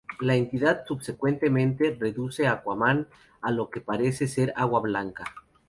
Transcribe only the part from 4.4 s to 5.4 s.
agua blanca.